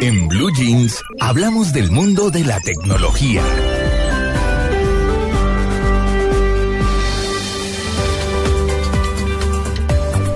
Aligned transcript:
En 0.00 0.28
Blue 0.28 0.50
Jeans 0.52 1.02
hablamos 1.20 1.72
del 1.72 1.90
mundo 1.90 2.30
de 2.30 2.44
la 2.44 2.58
tecnología. 2.60 3.42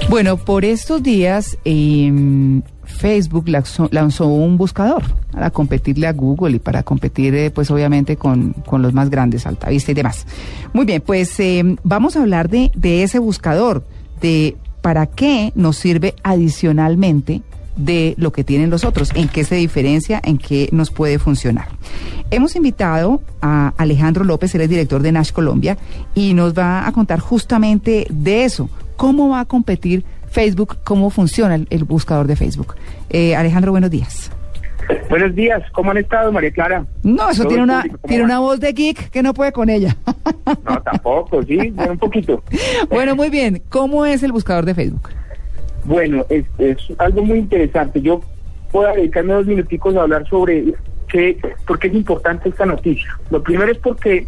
Bueno, 0.08 0.36
por 0.36 0.64
estos 0.64 1.02
días 1.02 1.58
em, 1.64 2.62
Facebook 2.84 3.48
lanzó, 3.48 4.26
un 4.26 4.56
buscador 4.56 5.02
para 5.32 5.50
competirle 5.50 6.06
a 6.06 6.12
Google 6.12 6.56
y 6.56 6.59
para 6.59 6.82
competir, 6.82 7.34
eh, 7.34 7.50
pues 7.50 7.70
obviamente, 7.70 8.16
con, 8.16 8.54
los 8.70 8.92
más 8.92 9.10
grandes, 9.10 9.46
Altavista 9.46 9.90
y 9.92 9.95
demás. 9.95 10.26
Muy 10.73 10.84
bien, 10.84 11.02
pues 11.04 11.38
em, 11.40 11.76
vamos 11.82 12.16
a 12.16 12.23
hablar 12.23 12.48
de 12.48 13.02
ese 13.02 13.18
buscador, 13.18 13.84
de 14.20 14.56
para 14.80 15.06
qué 15.06 15.52
nos 15.56 15.76
sirve 15.76 16.14
adicionalmente 16.23 17.42
de 17.76 18.14
lo 18.16 18.32
que 18.32 18.44
tienen 18.44 18.70
los 18.70 18.84
otros, 18.84 19.12
en 19.14 19.28
qué 19.28 19.44
se 19.44 19.56
diferencia, 19.56 20.20
en 20.24 20.38
qué 20.38 20.68
nos 20.72 20.90
puede 20.90 21.18
funcionar. 21.18 21.68
Hemos 22.30 22.56
invitado 22.56 23.20
a 23.40 23.72
Alejandro 23.76 24.24
López, 24.24 24.54
él 24.54 24.62
es 24.62 24.68
director 24.68 25.02
de 25.02 25.12
Nash 25.12 25.32
Colombia, 25.32 25.76
y 26.14 26.34
nos 26.34 26.56
va 26.56 26.86
a 26.86 26.92
contar 26.92 27.20
justamente 27.20 28.06
de 28.10 28.45
eso, 28.45 28.68
cómo 28.96 29.28
va 29.28 29.40
a 29.40 29.45
competir 29.45 30.04
Facebook, 30.30 30.78
cómo 30.84 31.10
funciona 31.10 31.54
el, 31.54 31.84
buscador 31.84 32.26
de 32.26 32.36
Facebook. 32.36 32.74
Eh, 33.10 33.36
Alejandro, 33.36 33.73
buenos 33.73 33.90
días. 33.90 34.30
Buenos 35.08 35.34
días, 35.34 35.62
¿cómo 35.73 35.90
han 35.90 35.98
estado, 35.98 36.30
María 36.30 36.51
Clara? 36.52 36.84
No, 37.02 37.30
eso 37.30 37.45
tiene 37.46 37.62
una, 37.62 37.84
tiene 38.06 38.23
una 38.23 38.38
voz 38.38 38.60
de 38.60 38.73
geek 38.73 39.10
que 39.10 39.23
no 39.23 39.34
puede 39.34 39.52
con 39.52 39.68
ella. 39.68 39.96
No, 40.64 40.80
tampoco, 40.82 41.42
sí, 41.42 41.74
un 41.88 41.98
poquito. 41.98 42.42
Bueno, 42.88 43.16
muy 43.16 43.30
bien. 43.30 43.62
¿Cómo 43.68 44.06
es 44.06 44.23
el 44.23 44.32
buscador 44.32 44.64
de 44.64 44.74
Facebook? 44.74 45.10
Bueno, 45.87 46.26
es, 46.29 46.45
algo 46.98 47.23
muy 47.23 47.38
interesante. 47.38 48.01
Yo 48.01 48.20
puedo 48.73 48.92
dedicarme 48.92 49.34
dos 49.34 49.46
minuticos 49.46 49.96
a 49.96 50.02
hablar 50.02 50.29
sobre 50.29 50.74
qué, 51.09 51.38
por 51.66 51.79
qué 51.79 51.88
es 51.88 51.95
importante 51.95 52.48
esta 52.48 52.66
noticia. 52.66 53.09
Lo 53.30 53.42
primero 53.42 53.70
es 53.70 53.79
porque 53.79 54.26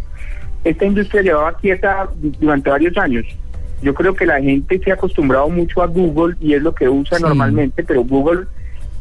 esta 0.64 0.84
industria 0.84 1.22
llevaba 1.22 1.56
quieta 1.56 2.08
durante 2.40 2.70
varios 2.70 2.96
años. 2.96 3.26
Yo 3.82 3.94
creo 3.94 4.14
que 4.14 4.26
la 4.26 4.40
gente 4.40 4.78
se 4.78 4.90
ha 4.90 4.94
acostumbrado 4.94 5.48
mucho 5.48 5.82
a 5.82 5.86
Google 5.86 6.36
y 6.40 6.54
es 6.54 6.62
lo 6.62 6.74
que 6.74 6.88
usa 6.88 7.18
normalmente, 7.18 7.82
pero 7.82 8.02
Google 8.02 8.46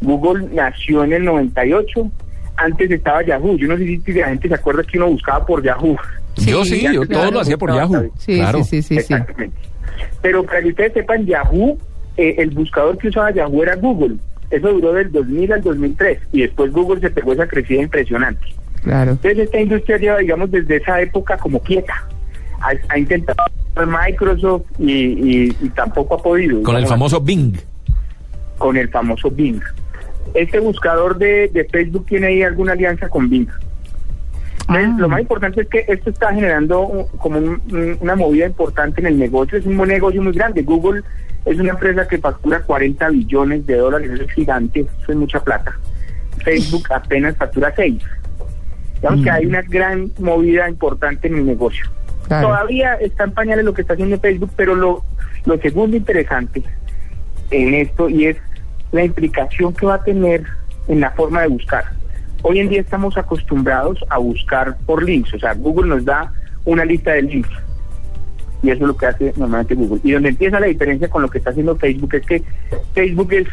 Google 0.01 0.47
nació 0.53 1.03
en 1.03 1.13
el 1.13 1.25
98. 1.25 2.11
Antes 2.57 2.89
estaba 2.91 3.23
Yahoo. 3.23 3.57
Yo 3.57 3.67
no 3.67 3.77
sé 3.77 3.85
si 3.85 4.13
la 4.13 4.29
gente 4.29 4.47
se 4.47 4.55
acuerda 4.55 4.83
que 4.83 4.97
uno 4.97 5.09
buscaba 5.09 5.45
por 5.45 5.63
Yahoo. 5.63 5.97
yo 6.37 6.65
sí, 6.65 6.81
yo 6.81 7.07
todo 7.07 7.31
lo 7.31 7.39
hacía 7.39 7.57
por 7.57 7.73
Yahoo. 7.73 8.11
Sí, 8.17 8.35
claro. 8.35 8.63
sí, 8.63 8.81
sí, 8.81 8.99
sí, 8.99 9.13
Pero 10.21 10.43
para 10.43 10.61
que 10.61 10.69
ustedes 10.69 10.93
sepan, 10.93 11.25
Yahoo 11.25 11.77
eh, 12.17 12.35
el 12.39 12.49
buscador 12.51 12.97
que 12.97 13.09
usaba 13.09 13.31
Yahoo 13.31 13.63
era 13.63 13.75
Google. 13.75 14.17
Eso 14.49 14.71
duró 14.71 14.93
del 14.93 15.11
2000 15.11 15.53
al 15.53 15.61
2003 15.61 16.19
y 16.31 16.41
después 16.41 16.71
Google 16.71 17.01
se 17.01 17.09
pegó 17.09 17.33
esa 17.33 17.47
crecida 17.47 17.81
impresionante. 17.81 18.47
Claro. 18.83 19.11
Entonces 19.11 19.39
esta 19.39 19.59
industria 19.59 19.97
lleva, 19.97 20.17
digamos, 20.17 20.51
desde 20.51 20.77
esa 20.77 21.01
época 21.01 21.37
como 21.37 21.59
quieta. 21.59 22.05
Ha, 22.89 22.97
intentado 22.97 23.43
Microsoft 23.85 24.63
y, 24.79 25.51
tampoco 25.75 26.15
ha 26.15 26.23
podido. 26.23 26.63
Con 26.63 26.75
el 26.75 26.87
famoso 26.87 27.21
Bing. 27.21 27.55
Con 28.57 28.77
el 28.77 28.89
famoso 28.89 29.29
Bing. 29.29 29.61
Este 30.33 30.59
buscador 30.59 31.17
de, 31.17 31.67
Facebook 31.71 32.05
tiene 32.07 32.27
ahí 32.27 32.43
alguna 32.43 32.71
alianza 32.71 33.09
con 33.09 33.29
Bing. 33.29 33.47
Ah. 34.67 34.95
Lo 34.97 35.07
más 35.07 35.21
importante 35.21 35.61
es 35.61 35.67
que 35.69 35.85
esto 35.87 36.09
está 36.09 36.33
generando 36.33 37.07
como 37.17 37.39
una 38.01 38.15
movida 38.15 38.45
importante 38.45 39.01
en 39.01 39.07
el 39.07 39.17
negocio. 39.17 39.57
Es 39.57 39.65
un 39.65 39.77
negocio 39.77 40.21
muy 40.21 40.33
grande. 40.33 40.61
Google 40.61 41.03
es 41.45 41.57
una 41.57 41.71
empresa 41.71 42.07
que 42.07 42.17
factura 42.17 42.61
40 42.61 43.09
billones 43.09 43.65
de 43.65 43.77
dólares, 43.77 44.11
eso 44.11 44.23
es 44.23 44.31
gigante, 44.31 44.81
eso 44.81 45.11
es 45.11 45.15
mucha 45.15 45.39
plata. 45.39 45.77
Facebook 46.43 46.87
apenas 46.93 47.37
factura 47.37 47.73
6. 47.75 48.03
Digamos 48.95 49.23
que 49.23 49.29
hay 49.29 49.45
una 49.45 49.61
gran 49.61 50.11
movida 50.19 50.67
importante 50.67 51.27
en 51.27 51.35
el 51.35 51.45
negocio. 51.45 51.85
Todavía 52.27 52.95
está 52.95 53.23
en 53.23 53.31
pañales 53.31 53.63
lo 53.63 53.73
que 53.73 53.81
está 53.81 53.93
haciendo 53.93 54.19
Facebook, 54.19 54.51
pero 54.57 54.75
lo, 54.75 55.03
lo 55.45 55.57
segundo 55.59 55.95
interesante 55.95 56.61
en 57.51 57.73
esto 57.73 58.09
y 58.09 58.25
es 58.25 58.37
la 58.91 59.05
implicación 59.05 59.73
que 59.73 59.85
va 59.85 59.95
a 59.95 60.03
tener 60.03 60.43
en 60.87 60.99
la 60.99 61.11
forma 61.11 61.41
de 61.41 61.47
buscar. 61.47 61.96
Hoy 62.43 62.59
en 62.59 62.69
día 62.69 62.81
estamos 62.81 63.17
acostumbrados 63.17 64.03
a 64.09 64.17
buscar 64.17 64.77
por 64.85 65.03
links, 65.03 65.33
o 65.33 65.39
sea, 65.39 65.53
Google 65.53 65.89
nos 65.89 66.05
da 66.05 66.31
una 66.65 66.85
lista 66.85 67.11
de 67.13 67.23
links 67.23 67.49
y 68.63 68.71
eso 68.71 68.83
es 68.83 68.87
lo 68.87 68.97
que 68.97 69.05
hace 69.05 69.33
normalmente 69.37 69.75
Google. 69.75 69.99
Y 70.03 70.11
donde 70.11 70.29
empieza 70.29 70.59
la 70.59 70.67
diferencia 70.67 71.09
con 71.09 71.21
lo 71.21 71.29
que 71.29 71.37
está 71.37 71.51
haciendo 71.51 71.75
Facebook 71.75 72.15
es 72.15 72.25
que 72.25 72.43
Facebook 72.93 73.33
es 73.33 73.47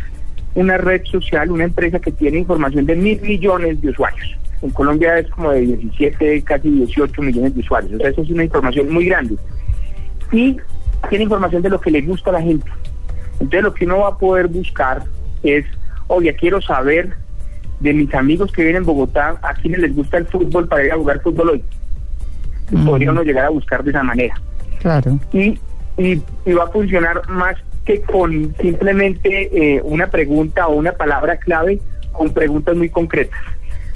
una 0.54 0.78
red 0.78 1.04
social, 1.04 1.50
una 1.50 1.64
empresa 1.64 1.98
que 1.98 2.12
tiene 2.12 2.38
información 2.38 2.86
de 2.86 2.96
mil 2.96 3.20
millones 3.20 3.80
de 3.80 3.90
usuarios. 3.90 4.36
En 4.62 4.70
Colombia 4.70 5.18
es 5.18 5.28
como 5.30 5.50
de 5.50 5.60
17, 5.60 6.42
casi 6.42 6.70
18 6.70 7.20
millones 7.20 7.54
de 7.54 7.60
usuarios. 7.60 7.92
O 7.94 7.98
sea, 7.98 8.08
eso 8.08 8.22
es 8.22 8.30
una 8.30 8.44
información 8.44 8.90
muy 8.90 9.06
grande. 9.06 9.36
Y 10.32 10.56
tiene 11.10 11.24
información 11.24 11.60
de 11.60 11.70
lo 11.70 11.80
que 11.80 11.90
le 11.90 12.00
gusta 12.00 12.30
a 12.30 12.34
la 12.34 12.42
gente. 12.42 12.70
Entonces 13.34 13.62
lo 13.62 13.74
que 13.74 13.84
uno 13.84 13.98
va 13.98 14.08
a 14.08 14.18
poder 14.18 14.46
buscar 14.48 15.02
es, 15.42 15.66
oye, 16.06 16.34
quiero 16.34 16.62
saber 16.62 17.14
de 17.80 17.92
mis 17.92 18.14
amigos 18.14 18.52
que 18.52 18.62
viven 18.62 18.76
en 18.76 18.84
Bogotá, 18.84 19.38
a 19.42 19.54
quienes 19.54 19.80
les 19.80 19.94
gusta 19.94 20.18
el 20.18 20.26
fútbol 20.26 20.68
para 20.68 20.84
ir 20.84 20.92
a 20.92 20.96
jugar 20.96 21.20
fútbol 21.20 21.50
hoy. 21.50 21.64
Podría 22.84 23.10
uno 23.10 23.22
llegar 23.22 23.44
a 23.44 23.50
buscar 23.50 23.84
de 23.84 23.90
esa 23.90 24.02
manera. 24.02 24.34
Claro. 24.80 25.18
Y, 25.32 25.58
y, 25.96 26.52
va 26.52 26.64
a 26.64 26.68
funcionar 26.68 27.28
más 27.28 27.56
que 27.84 28.00
con 28.00 28.54
simplemente 28.60 29.76
eh, 29.76 29.82
una 29.84 30.08
pregunta 30.08 30.66
o 30.66 30.74
una 30.74 30.92
palabra 30.92 31.36
clave, 31.36 31.80
con 32.12 32.32
preguntas 32.32 32.76
muy 32.76 32.88
concretas. 32.88 33.38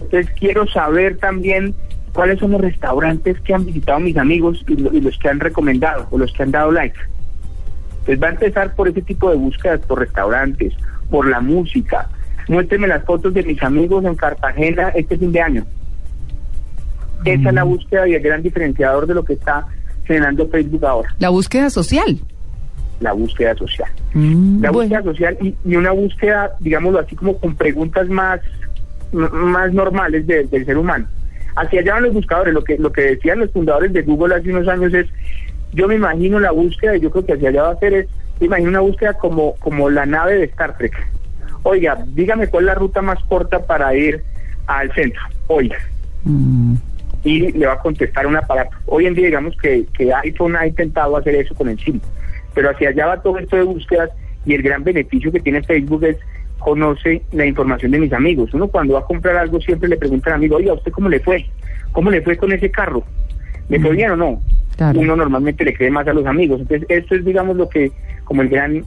Entonces 0.01 0.31
quiero 0.39 0.67
saber 0.67 1.17
también 1.19 1.75
cuáles 2.13 2.39
son 2.39 2.53
los 2.53 2.61
restaurantes 2.61 3.41
que 3.41 3.55
han 3.55 3.65
visitado 3.65 4.01
mis 4.01 4.17
amigos 4.17 4.65
y, 4.67 4.77
los 4.77 5.19
que 5.19 5.29
han 5.29 5.41
recomendado 5.41 6.07
o 6.11 6.19
los 6.19 6.33
que 6.33 6.43
han 6.43 6.51
dado 6.51 6.71
like. 6.71 6.99
Entonces 8.01 8.23
va 8.23 8.29
a 8.29 8.31
empezar 8.31 8.75
por 8.75 8.89
ese 8.89 9.03
tipo 9.03 9.31
de 9.31 9.37
búsquedas, 9.37 9.81
por 9.81 10.01
restaurantes, 10.01 10.75
por 11.11 11.29
la 11.29 11.41
música. 11.41 12.09
Muéstrenme 12.49 12.89
las 12.89 13.05
fotos 13.05 13.35
de 13.35 13.43
mis 13.43 13.63
amigos 13.63 14.05
en 14.05 14.15
Cartagena 14.15 14.89
este 14.89 15.19
fin 15.19 15.33
de 15.33 15.41
año. 15.41 15.67
Esa 17.25 17.49
es 17.49 17.55
la 17.55 17.65
mm. 17.65 17.69
búsqueda 17.69 18.09
y 18.09 18.15
el 18.15 18.23
gran 18.23 18.43
diferenciador 18.43 19.07
de 19.07 19.15
lo 19.15 19.25
que 19.25 19.35
está 19.35 19.67
generando 20.05 20.49
Facebook 20.49 20.85
ahora. 20.85 21.15
La 21.19 21.29
búsqueda 21.29 21.69
social. 21.69 22.19
La 23.01 23.13
búsqueda 23.13 23.55
social. 23.55 23.91
Mm, 24.15 24.63
la 24.63 24.71
búsqueda 24.71 25.03
social 25.03 25.39
y, 25.41 25.77
una 25.77 25.93
búsqueda, 25.93 26.53
digámoslo 26.61 27.01
así, 27.01 27.15
como 27.15 27.39
con 27.39 27.55
preguntas 27.55 28.09
más, 28.09 28.41
más 29.13 29.73
normales 29.73 30.27
del 30.27 30.65
ser 30.65 30.79
humano. 30.79 31.07
Hacia 31.55 31.81
allá 31.81 31.95
van 31.95 32.05
los 32.05 32.15
buscadores. 32.15 32.55
Lo 32.55 32.65
que, 32.65 32.79
lo 32.79 32.93
que 32.93 33.03
decían 33.03 33.41
los 33.41 33.51
fundadores 33.51 33.93
de 33.93 34.03
Google 34.03 34.37
hace 34.37 34.51
unos 34.51 34.69
años 34.69 34.95
es, 34.95 35.07
yo 35.73 35.87
me 35.87 35.97
imagino 35.97 36.41
la 36.41 36.53
búsqueda, 36.53 36.97
y 36.97 37.01
yo 37.01 37.11
creo 37.11 37.27
que 37.27 37.35
hacia 37.35 37.51
allá 37.51 37.63
va 37.65 37.71
a 37.73 37.79
ser, 37.79 37.95
es, 37.95 38.07
me 38.41 38.47
imagino 38.47 38.71
una 38.71 38.81
búsqueda 38.81 39.15
como, 39.15 39.55
como 39.57 39.91
la 39.91 40.07
nave 40.07 40.35
de 40.35 40.45
Star 40.45 40.77
Trek. 40.79 40.95
Oiga, 41.71 41.99
dígame 42.15 42.49
cuál 42.49 42.65
es 42.65 42.67
la 42.67 42.75
ruta 42.75 43.03
más 43.03 43.23
corta 43.25 43.65
para 43.65 43.95
ir 43.95 44.23
al 44.67 44.93
centro. 44.95 45.23
Oiga. 45.49 45.77
Mm 46.25 46.75
y 47.25 47.53
le 47.53 47.67
va 47.67 47.75
a 47.75 47.79
contestar 47.79 48.27
un 48.27 48.37
aparato. 48.37 48.77
Hoy 48.87 49.07
en 49.07 49.15
día 49.15 49.27
digamos 49.27 49.57
que, 49.57 49.87
que 49.93 50.13
iPhone 50.13 50.57
ha 50.57 50.67
intentado 50.67 51.17
hacer 51.17 51.35
eso 51.35 51.55
con 51.55 51.69
el 51.69 51.79
SIM, 51.79 52.01
pero 52.55 52.71
hacia 52.71 52.91
allá 52.91 53.07
va 53.07 53.23
todo 53.23 53.39
esto 53.39 53.57
de 53.57 53.63
búsquedas 53.63 54.11
y 54.47 54.55
el 54.55 54.63
gran 54.63 54.85
beneficio 54.85 55.33
que 55.33 55.41
tiene 55.41 55.63
Facebook 55.63 56.05
es 56.05 56.17
conoce 56.59 57.23
la 57.33 57.47
información 57.47 57.93
de 57.93 58.01
mis 58.01 58.13
amigos. 58.13 58.53
Uno 58.53 58.69
cuando 58.69 58.95
va 58.95 59.01
a 59.01 59.05
comprar 59.05 59.37
algo 59.37 59.61
siempre 59.61 59.89
le 59.89 59.97
pregunta 59.97 60.31
al 60.31 60.37
amigo, 60.37 60.57
oye, 60.57 60.71
¿a 60.71 60.75
usted 60.75 60.93
cómo 60.93 61.09
le 61.09 61.21
fue? 61.21 61.47
¿Cómo 61.93 62.11
le 62.11 62.23
fue 62.23 62.37
con 62.37 62.53
ese 62.53 62.71
carro? 62.71 63.05
¿Le 63.69 63.81
fue 63.81 63.93
bien 63.93 64.13
o 64.13 64.17
no? 64.17 64.41
Uno 64.95 65.17
normalmente 65.17 65.65
le 65.65 65.75
cree 65.75 65.91
más 65.91 66.07
a 66.07 66.13
los 66.13 66.25
amigos. 66.27 66.61
Entonces, 66.61 66.87
esto 66.89 67.15
es, 67.15 67.25
digamos, 67.25 67.57
lo 67.57 67.69
que, 67.69 67.91
como 68.25 68.43
el 68.43 68.49
gran 68.49 68.85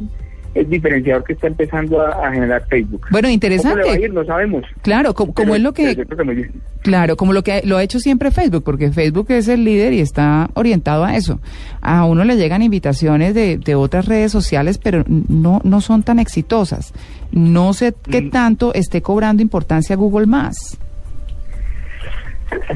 el 0.53 0.69
diferenciador 0.69 1.23
que 1.23 1.33
está 1.33 1.47
empezando 1.47 2.01
a, 2.01 2.27
a 2.27 2.31
generar 2.33 2.65
Facebook. 2.67 3.05
Bueno, 3.11 3.29
interesante. 3.29 3.81
¿Cómo 3.81 3.83
le 3.93 3.97
va 3.99 4.03
a 4.03 4.07
ir? 4.07 4.13
No 4.13 4.25
sabemos. 4.25 4.63
Claro, 4.81 5.13
como, 5.13 5.33
como 5.33 5.53
Pero- 5.53 5.55
es 5.55 5.61
lo 5.61 5.73
que... 5.73 5.95
que. 5.95 6.51
Claro, 6.81 7.15
como 7.15 7.31
lo 7.33 7.43
que 7.43 7.61
lo 7.63 7.77
ha 7.77 7.83
hecho 7.83 7.99
siempre 7.99 8.31
Facebook, 8.31 8.63
porque 8.63 8.91
Facebook 8.91 9.27
es 9.29 9.47
el 9.47 9.63
líder 9.63 9.93
y 9.93 9.99
está 10.01 10.49
orientado 10.55 11.03
a 11.05 11.15
eso. 11.15 11.39
A 11.81 12.05
uno 12.05 12.23
le 12.25 12.35
llegan 12.37 12.61
invitaciones 12.63 13.33
de, 13.33 13.57
de 13.57 13.75
otras 13.75 14.07
redes 14.07 14.31
sociales, 14.31 14.77
pero 14.77 15.03
no, 15.07 15.61
no 15.63 15.79
son 15.81 16.03
tan 16.03 16.19
exitosas. 16.19 16.93
No 17.31 17.73
sé 17.73 17.93
qué 18.09 18.21
Mm. 18.23 18.29
tanto 18.31 18.73
esté 18.73 19.01
cobrando 19.01 19.41
importancia 19.41 19.95
Google 19.95 20.25
más. 20.27 20.77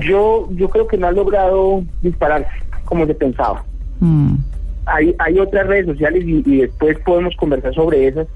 Yo, 0.08 0.48
yo 0.52 0.70
creo 0.70 0.88
que 0.88 0.98
no 0.98 1.08
ha 1.08 1.12
logrado 1.12 1.84
dispararse 2.02 2.48
como 2.86 3.06
se 3.06 3.14
pensaba. 3.14 3.64
Mm, 4.00 4.36
Hay, 4.86 5.16
hay 5.20 5.40
otras 5.40 5.68
redes 5.68 5.86
sociales 5.88 6.24
y, 6.26 6.44
y 6.46 6.58
después 6.62 6.98
podemos 7.06 7.36
conversar 7.36 7.74
sobre 7.74 8.08
esas 8.08 8.28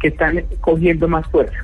que 0.00 0.08
están 0.08 0.42
cogiendo 0.60 1.08
más 1.08 1.26
fuerza 1.28 1.56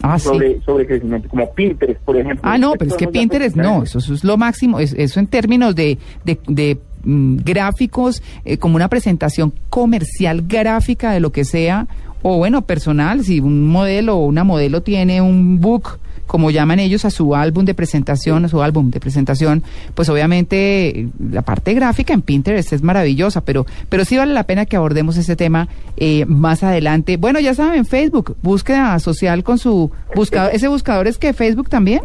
Ah, 0.00 0.16
sí. 0.18 0.28
sobre, 0.28 0.60
sobre 0.62 0.86
crecimiento, 0.86 1.28
como 1.28 1.52
Pinterest, 1.54 2.00
por 2.02 2.16
ejemplo. 2.16 2.40
Ah, 2.44 2.56
no, 2.56 2.74
pero 2.78 2.92
es 2.92 2.96
que 2.96 3.08
Pinterest 3.08 3.56
no, 3.56 3.82
eso, 3.82 3.98
eso 3.98 4.14
es 4.14 4.22
lo 4.22 4.36
máximo, 4.36 4.78
es- 4.78 4.94
eso 4.96 5.18
en 5.18 5.26
términos 5.26 5.74
de, 5.74 5.98
de, 6.24 6.38
de, 6.46 6.78
mm, 7.02 7.38
gráficos, 7.38 8.22
eh, 8.44 8.58
como 8.58 8.76
una 8.76 8.88
presentación 8.88 9.52
comercial 9.70 10.44
gráfica 10.46 11.10
de 11.10 11.18
lo 11.18 11.32
que 11.32 11.44
sea, 11.44 11.88
o 12.22 12.36
bueno, 12.38 12.62
personal, 12.62 13.24
si 13.24 13.40
un 13.40 13.66
modelo 13.66 14.18
o 14.18 14.26
una 14.26 14.44
modelo 14.44 14.82
tiene 14.82 15.20
un 15.20 15.60
book, 15.60 15.98
como 16.28 16.52
llaman 16.52 16.78
ellos 16.78 17.04
a 17.04 17.10
su 17.10 17.34
álbum 17.34 17.64
de 17.64 17.74
presentación, 17.74 18.44
a 18.44 18.48
su 18.48 18.62
álbum 18.62 18.90
de 18.90 19.00
presentación, 19.00 19.64
pues 19.94 20.08
obviamente 20.08 21.00
eh, 21.00 21.08
la 21.32 21.42
parte 21.42 21.74
gráfica 21.74 22.12
en 22.12 22.22
Pinterest 22.22 22.72
es 22.72 22.82
maravillosa, 22.82 23.40
pero, 23.40 23.66
pero 23.88 24.04
sí 24.04 24.16
vale 24.16 24.34
la 24.34 24.44
pena 24.44 24.66
que 24.66 24.76
abordemos 24.76 25.16
ese 25.16 25.34
tema 25.34 25.68
eh, 25.96 26.24
más 26.26 26.62
adelante. 26.62 27.16
Bueno, 27.16 27.40
ya 27.40 27.54
saben, 27.54 27.86
Facebook, 27.86 28.36
búsqueda 28.42 28.98
social 29.00 29.42
con 29.42 29.58
su 29.58 29.90
buscador, 30.14 30.54
ese 30.54 30.68
buscador 30.68 31.08
es 31.08 31.18
que 31.18 31.32
Facebook 31.32 31.68
también. 31.68 32.02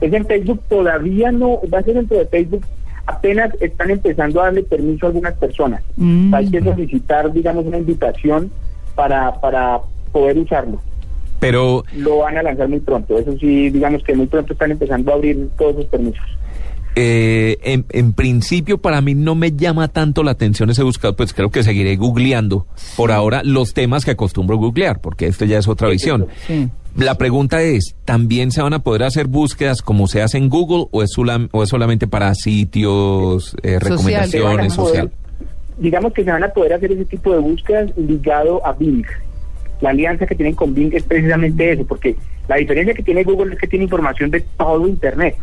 Es 0.00 0.12
en 0.12 0.26
Facebook 0.26 0.60
todavía 0.68 1.30
no, 1.30 1.60
va 1.72 1.78
a 1.78 1.82
ser 1.82 1.94
dentro 1.94 2.18
de 2.18 2.26
Facebook, 2.26 2.64
apenas 3.06 3.52
están 3.60 3.90
empezando 3.90 4.40
a 4.40 4.44
darle 4.44 4.62
permiso 4.62 5.04
a 5.04 5.08
algunas 5.10 5.34
personas. 5.34 5.82
Mm. 5.96 6.34
Hay 6.34 6.50
que 6.50 6.62
solicitar, 6.62 7.30
digamos, 7.30 7.66
una 7.66 7.76
invitación 7.76 8.50
para, 8.94 9.38
para 9.40 9.80
poder 10.12 10.38
usarlo. 10.38 10.80
Pero, 11.40 11.84
Lo 11.96 12.18
van 12.18 12.38
a 12.38 12.42
lanzar 12.42 12.68
muy 12.68 12.80
pronto, 12.80 13.18
eso 13.18 13.32
sí, 13.38 13.68
digamos 13.70 14.02
que 14.02 14.14
muy 14.14 14.26
pronto 14.26 14.52
están 14.54 14.70
empezando 14.70 15.12
a 15.12 15.14
abrir 15.16 15.48
todos 15.58 15.72
esos 15.74 15.86
permisos. 15.86 16.24
eh, 16.96 17.58
en, 17.64 17.84
en 17.90 18.12
principio, 18.12 18.78
para 18.78 19.00
mí 19.00 19.14
no 19.14 19.34
me 19.34 19.50
llama 19.52 19.88
tanto 19.88 20.22
la 20.22 20.30
atención 20.30 20.70
ese 20.70 20.82
buscador, 20.84 21.16
pues 21.16 21.34
creo 21.34 21.50
que 21.50 21.62
seguiré 21.64 21.96
googleando 21.96 22.66
por 22.96 23.10
ahora 23.10 23.42
los 23.44 23.74
temas 23.74 24.04
que 24.04 24.12
acostumbro 24.12 24.56
googlear, 24.58 25.00
porque 25.00 25.26
esto 25.26 25.44
ya 25.44 25.58
es 25.58 25.66
otra 25.68 25.88
visión. 25.88 26.28
Sí. 26.46 26.68
La 26.96 27.16
pregunta 27.16 27.60
es, 27.62 27.96
¿también 28.04 28.52
se 28.52 28.62
van 28.62 28.72
a 28.74 28.78
poder 28.78 29.02
hacer 29.02 29.26
búsquedas 29.26 29.82
como 29.82 30.06
se 30.06 30.22
hace 30.22 30.38
en 30.38 30.48
Google 30.48 30.86
o 30.92 31.02
es, 31.02 31.10
solam- 31.16 31.48
o 31.50 31.64
es 31.64 31.68
solamente 31.68 32.06
para 32.06 32.32
sitios, 32.36 33.56
eh, 33.64 33.80
recomendaciones, 33.80 34.76
poder- 34.76 34.88
social? 34.92 35.12
Digamos 35.76 36.12
que 36.12 36.22
se 36.22 36.30
van 36.30 36.44
a 36.44 36.48
poder 36.50 36.74
hacer 36.74 36.92
ese 36.92 37.04
tipo 37.06 37.32
de 37.32 37.38
búsquedas 37.40 37.90
ligado 37.96 38.64
a 38.64 38.72
Bing. 38.72 39.04
La 39.84 39.90
alianza 39.90 40.26
que 40.26 40.34
tienen 40.34 40.54
con 40.54 40.72
Bing 40.72 40.94
es 40.94 41.02
precisamente 41.02 41.70
eso, 41.70 41.84
porque 41.86 42.16
la 42.48 42.56
diferencia 42.56 42.94
que 42.94 43.02
tiene 43.02 43.22
Google 43.22 43.52
es 43.52 43.60
que 43.60 43.66
tiene 43.66 43.84
información 43.84 44.30
de 44.30 44.40
todo 44.56 44.88
Internet. 44.88 45.36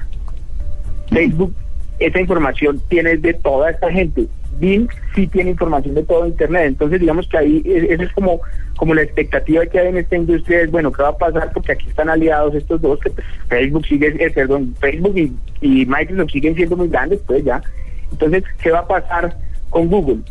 Facebook, 1.11 1.53
esa 1.99 2.19
información 2.19 2.81
tiene 2.89 3.17
de 3.17 3.35
toda 3.35 3.69
esta 3.69 3.91
gente. 3.91 4.25
Bing 4.59 4.89
sí 5.13 5.27
tiene 5.27 5.51
información 5.51 5.93
de 5.93 6.01
todo 6.01 6.25
Internet. 6.25 6.69
Entonces, 6.69 6.99
digamos 6.99 7.27
que 7.27 7.37
ahí 7.37 7.61
eh, 7.65 7.89
eso 7.91 8.01
es 8.01 8.11
como, 8.13 8.41
como 8.77 8.95
la 8.95 9.03
expectativa 9.03 9.63
que 9.67 9.77
hay 9.77 9.89
en 9.89 9.97
esta 9.97 10.15
industria 10.15 10.61
es, 10.61 10.71
bueno, 10.71 10.91
¿qué 10.91 11.03
va 11.03 11.09
a 11.09 11.17
pasar? 11.19 11.51
Porque 11.53 11.73
aquí 11.73 11.87
están 11.87 12.09
aliados 12.09 12.55
estos 12.55 12.81
dos, 12.81 12.99
que 12.99 13.11
pues, 13.11 13.27
Facebook 13.47 13.85
sigue, 13.85 14.07
eh, 14.07 14.31
perdón, 14.31 14.73
Facebook 14.79 15.15
y, 15.19 15.31
y 15.61 15.85
Microsoft 15.85 16.31
siguen 16.31 16.55
siendo 16.55 16.75
muy 16.77 16.87
grandes, 16.87 17.19
pues 17.27 17.43
ya. 17.43 17.61
Entonces, 18.11 18.43
¿qué 18.63 18.71
va 18.71 18.79
a 18.79 18.87
pasar 18.87 19.37
con 19.69 19.87
Google? 19.87 20.23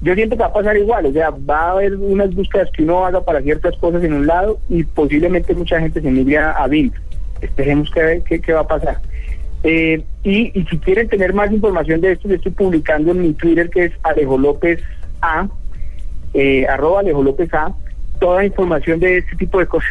Yo 0.00 0.14
siento 0.14 0.36
que 0.36 0.42
va 0.42 0.48
a 0.48 0.52
pasar 0.52 0.76
igual, 0.76 1.06
o 1.06 1.12
sea, 1.12 1.30
va 1.30 1.60
a 1.60 1.70
haber 1.72 1.96
unas 1.96 2.32
búsquedas 2.34 2.70
que 2.72 2.84
uno 2.84 3.04
haga 3.04 3.20
para 3.20 3.42
ciertas 3.42 3.76
cosas 3.78 4.04
en 4.04 4.12
un 4.12 4.26
lado 4.26 4.60
y 4.68 4.84
posiblemente 4.84 5.54
mucha 5.54 5.80
gente 5.80 6.00
se 6.00 6.10
migre 6.10 6.38
a, 6.38 6.50
a. 6.52 6.68
Esperemos 7.40 7.90
que, 7.90 8.22
que, 8.26 8.40
que 8.40 8.52
va 8.52 8.60
a 8.60 8.66
pasar. 8.66 8.98
Eh, 9.64 10.02
y, 10.22 10.58
y 10.58 10.64
si 10.66 10.78
quieren 10.78 11.08
tener 11.08 11.34
más 11.34 11.50
información 11.50 12.00
de 12.00 12.12
esto, 12.12 12.28
yo 12.28 12.36
estoy 12.36 12.52
publicando 12.52 13.10
en 13.10 13.22
mi 13.22 13.32
Twitter 13.32 13.68
que 13.70 13.86
es 13.86 13.92
Alejo 14.04 14.38
López 14.38 14.80
A, 15.20 15.48
eh, 16.34 16.66
arroba 16.66 17.00
Alejo 17.00 17.22
López 17.22 17.52
A, 17.54 17.72
toda 18.20 18.44
información 18.44 19.00
de 19.00 19.18
este 19.18 19.36
tipo 19.36 19.58
de 19.58 19.66
cosas. 19.66 19.90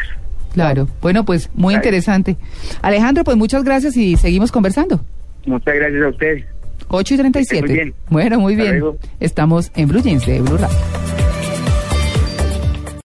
Claro. 0.53 0.87
Bueno, 1.01 1.25
pues 1.25 1.49
muy 1.53 1.75
interesante. 1.75 2.37
Alejandro, 2.81 3.23
pues 3.23 3.37
muchas 3.37 3.63
gracias 3.63 3.95
y 3.97 4.15
seguimos 4.15 4.51
conversando. 4.51 5.01
Muchas 5.45 5.75
gracias 5.75 6.03
a 6.03 6.07
ustedes. 6.07 6.45
8 6.89 7.13
y 7.13 7.17
37. 7.17 7.61
muy 7.67 7.73
bien. 7.73 7.93
Bueno, 8.09 8.39
muy 8.39 8.55
bien. 8.55 8.83
Estamos 9.19 9.71
en 9.75 9.87
Blue 9.87 10.01
Jeans 10.01 10.25
de 10.25 10.41
Blue 10.41 10.57
Radio. 10.57 11.06